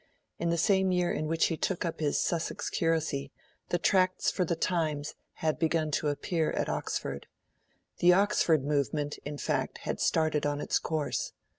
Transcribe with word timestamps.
In 0.39 0.49
the 0.49 0.57
same 0.57 0.91
year 0.91 1.11
in 1.11 1.27
which 1.27 1.45
he 1.45 1.57
took 1.57 1.85
up 1.85 1.99
his 1.99 2.19
Sussex 2.19 2.71
curacy, 2.71 3.31
the 3.69 3.77
Tracts 3.77 4.31
for 4.31 4.43
the 4.43 4.55
Times 4.55 5.13
had 5.45 5.59
begun 5.59 5.91
to 5.91 6.07
appear 6.07 6.49
at 6.53 6.69
Oxford. 6.69 7.27
The 7.99 8.11
'Oxford 8.11 8.65
Movement', 8.65 9.19
in 9.25 9.37
fact, 9.37 9.77
had 9.85 9.99
started 9.99 10.43
on 10.43 10.59
its 10.59 10.79
course. 10.79 11.33